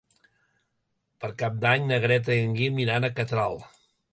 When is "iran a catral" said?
2.87-3.63